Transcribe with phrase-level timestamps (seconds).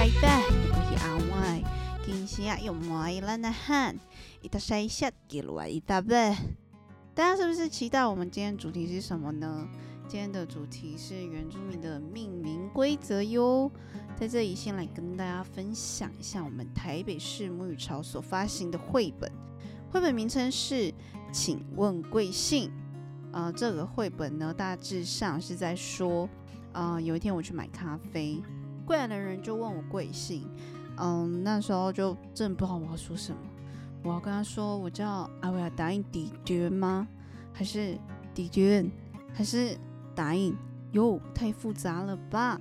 [0.00, 1.62] 拜拜，我是阿歪，
[2.02, 3.94] 今天又买了那汉，
[4.40, 6.34] 一大晒下给了一大杯。
[7.14, 9.68] 大家是不是期待我们今天主题是什么呢？
[10.08, 13.70] 今天的主题是原住民的命名规则哟。
[14.16, 19.30] 在这里先来跟大家分享一下我们台北市母语潮所发行的绘本，
[19.90, 20.74] 绘本名称是
[21.30, 22.70] 《请问贵姓》。
[23.32, 26.26] 呃，这个绘本呢，大致上是在说，
[26.72, 28.42] 呃，有一天我去买咖啡，
[28.90, 30.50] 柜台的人就问我贵姓，
[30.96, 33.38] 嗯，那时候就真不知道我要说什么，
[34.02, 37.06] 我要跟他说我叫阿维亚答应迪娟吗？
[37.52, 37.96] 还是
[38.34, 38.90] 迪娟？
[39.32, 39.78] 还是
[40.12, 40.56] 答应？
[40.90, 42.60] 哟，太复杂了吧？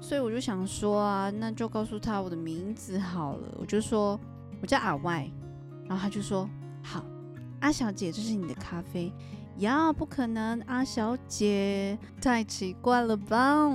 [0.00, 4.18] 所以我就想说啊，那就告诉他我的名字好了，我就说
[4.60, 5.30] 我叫阿外，
[5.86, 6.50] 然后他就说
[6.82, 7.04] 好。
[7.60, 9.12] 阿小姐，这是你的咖啡
[9.58, 9.92] 呀？
[9.92, 13.70] 不可能，阿小姐太奇怪了吧？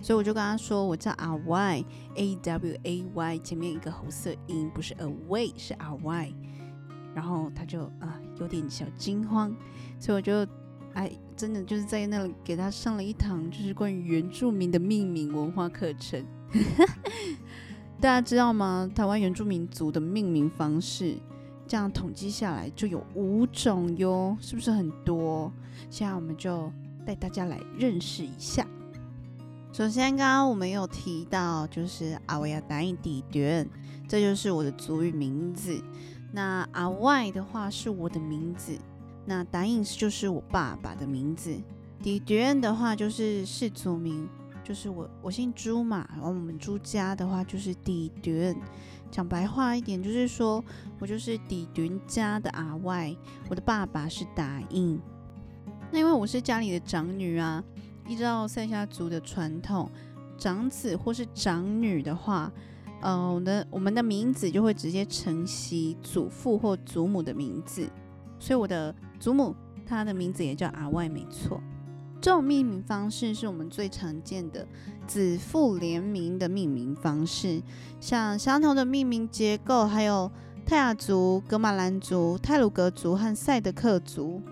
[0.00, 6.34] 所以我就跟他说，我叫阿 Y，A W A Y，前面一个红色音，不是 Away，是阿 Y。
[7.14, 9.50] 然后他就啊有点小惊慌，
[9.98, 10.46] 所以我就
[10.92, 16.22] 哎真的就是在那里给他上了一堂就是关于原住民的命名文化课程。
[17.98, 18.90] 大家知道吗？
[18.94, 21.16] 台湾原住民族的命名方式？
[21.66, 25.50] 这样统计下来就有五种哟，是不是很多？
[25.88, 26.70] 现在我们就
[27.06, 28.66] 带大家来认识一下。
[29.76, 33.68] 首先，刚刚我们有提到，就是阿维亚达印底端，
[34.08, 35.78] 这就是我的族语名字。
[36.32, 38.78] 那阿外的话是我的名字，
[39.26, 41.54] 那达印就是我爸爸的名字。
[42.02, 44.26] 底端的话就是氏族名，
[44.64, 48.56] 就是我我姓朱嘛，然后我们朱家的话就是底端。
[49.10, 50.64] 讲白话一点，就是说
[50.98, 53.14] 我就是底顿家的阿外，
[53.50, 54.98] 我的爸爸是达印。
[55.90, 57.62] 那因为我是家里的长女啊，
[58.08, 59.90] 依照塞夏族的传统，
[60.38, 62.52] 长子或是长女的话，
[63.00, 67.88] 呃，我的我们的名字就会直接承袭祖父或祖母的名字，
[68.38, 71.60] 所以我的祖母她的名字也叫阿外，没错。
[72.20, 74.66] 这种命名方式是我们最常见的
[75.06, 77.62] 子父联名的命名方式，
[78.00, 80.30] 像相同的命名结构，还有
[80.64, 84.42] 泰雅族、格马兰族、泰鲁格族和赛德克族。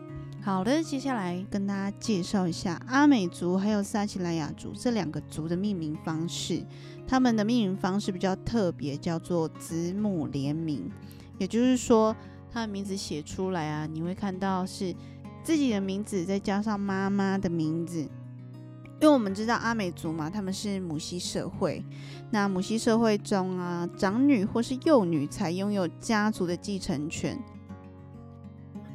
[0.44, 6.62] 好的，接下来跟大家介绍一下阿美族还有撒奇莱雅族这两个族的命名方式。
[7.06, 10.90] 他们的命名方式比较特别，叫做子母联名，
[11.38, 12.14] 也就是说，
[12.52, 14.94] 他的名字写出来啊，你会看到是。
[15.42, 21.84] 自己的名字再加上妈妈的名字，因为我们知道阿美族嘛，他们是母系社会。
[22.30, 27.38] 那母系社会中啊，长女或是幼女才拥有家族的继承权。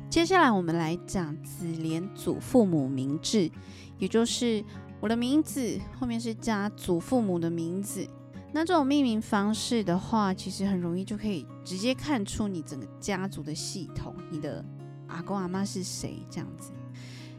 [0.10, 3.48] 接下来我们来讲子连祖父母名字，
[4.00, 4.64] 也就是
[5.00, 8.08] 我的名字后面是加祖父母的名字。
[8.52, 14.66] 那这种命名方式的话，其实很容易就可以直接看出你整个家族的系统，你的。
[15.08, 16.24] 阿公阿妈是谁？
[16.30, 16.72] 这样子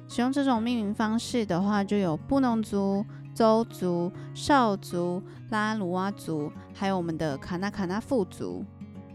[0.09, 8.65] 使用这种命名方式的话，就有布农族、邹族、少族、拉鲁哇族，还有我们的卡纳卡纳富族。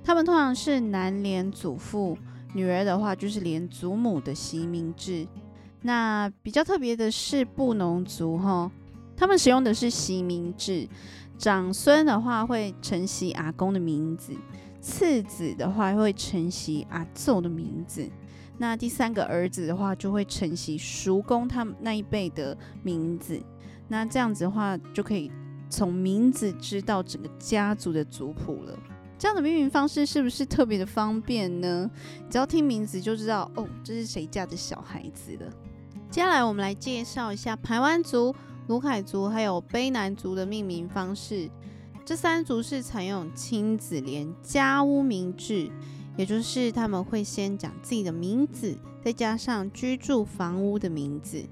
[0.02, 2.18] 他们通常是男连祖父，
[2.56, 5.28] 女儿的话就是连祖母的袭名制。
[5.82, 8.72] 那比较特别的是布农族哈，
[9.18, 10.88] 他们使用的是习名制，
[11.38, 14.34] 长孙的话会承袭阿公的名字，
[14.80, 18.10] 次子的话会承袭阿祖的名字。
[18.58, 23.38] 那第三个儿子的话，就会承袭叔公他们那一辈的名字。
[23.90, 25.30] 那这样子的话，就可以
[25.70, 28.80] 从名字知道整个家族的族谱了。
[29.18, 31.90] 这样的命名方式是不是特别的方便呢？
[32.30, 35.52] 只要听名字就知道哦，这是谁家的小孩子了。
[36.10, 38.36] 接下来我们来介绍一下排湾族、
[38.68, 41.50] 卢凯族还有卑南族的命名方式。
[42.06, 45.72] 这三族是采用亲子连家屋名制。
[46.18, 48.74] 也就是他们会先讲自己的名字，
[49.04, 51.44] 再加上居住房屋的名字。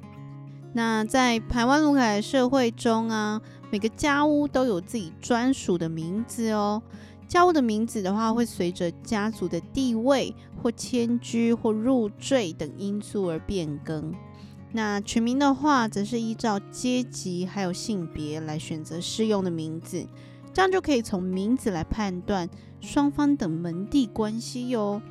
[0.71, 6.81] 那在台湾卢凯的社会中啊，每个家屋都有自己专属的名字哦。
[7.33, 14.13] 家屋的名字的话，会随着家族的地位或迁居或入赘等因素而变更。
[14.71, 20.05] 那取名的话，则是依照阶级还有性别来选择适用的名字。
[20.53, 22.47] 这样就可以从名字来判断
[22.79, 25.01] 双方的门第关系哟。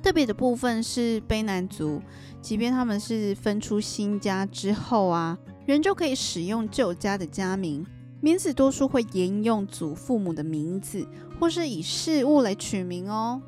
[0.00, 2.00] 特别的部分是卑南族，
[2.40, 5.36] 即便他们是分出新家之后啊，
[5.66, 7.84] 仍旧可以使用旧家的家名，
[8.22, 11.04] 名字多数会沿用祖父母的名字，
[11.40, 13.42] 或是以事物来取名哦。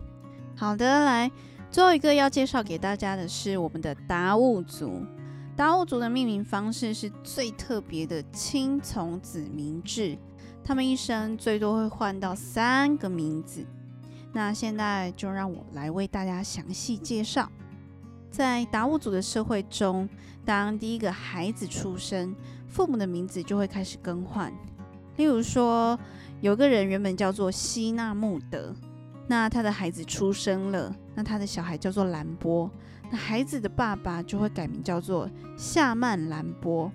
[0.57, 1.31] 好的，来
[1.71, 5.07] 最后一个要介绍给大家的是我们的达悟族。
[5.55, 10.19] 达悟族的命名方式是最特别的亲从子名制，
[10.65, 13.65] 他们一生最多会换到三个名字。
[14.33, 17.49] 那现在就让我来为大家详细介绍。
[18.29, 20.09] 在达悟族的社会中，
[20.45, 22.35] 当第一个孩子出生，
[22.75, 24.53] 父母的名字就会开始更换。
[25.15, 25.97] 例如说，
[26.41, 28.75] 有个人原本叫做希纳穆德，
[29.29, 32.69] 那他的孩子出生了，那他的小孩叫做兰波，
[33.13, 36.91] 那孩子的爸爸就会改名叫做夏曼兰波。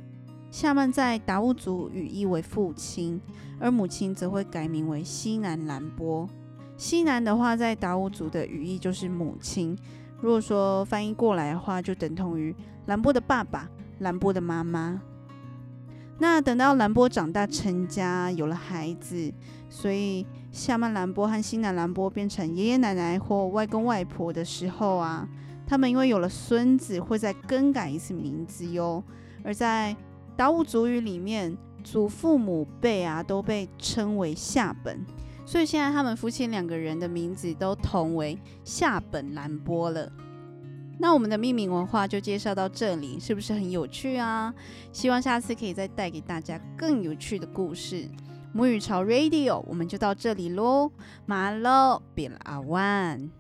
[0.51, 3.21] 夏曼在达悟族语义为父亲，
[3.57, 6.27] 而母亲则会改名为西南兰波。
[6.75, 9.77] 西南的话，在达悟族的语义就是母亲。
[10.19, 12.53] 如果说翻译过来的话，就等同于
[12.87, 15.01] 兰波的爸爸、兰波的妈妈。
[16.21, 19.33] 那等到兰波长大成家，有了孩子，
[19.69, 25.25] 所以夏曼兰波和西南兰波变成爷爷奶奶或外公外婆的时候啊，
[25.65, 29.01] 他们因为有了孙子，会再更改一次名字哟。
[29.43, 29.95] 而在
[30.35, 34.99] 达悟族语里面，祖父母辈啊都被称为夏本。
[35.45, 40.11] 所以现在他们夫妻两个人的名字都同为夏本兰波了。
[41.01, 44.53] 那我们的命名文化就介绍到这里，是不是很有趣啊？
[44.91, 48.05] 希望下次可以再带给大家更有趣的故事。
[48.51, 50.91] 母语潮 Radio，我们就到这里喽，
[51.25, 53.38] 马喽，别了阿万。